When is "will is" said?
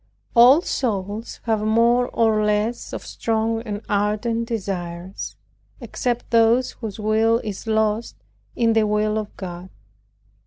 6.99-7.67